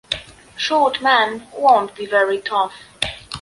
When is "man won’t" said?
1.03-1.93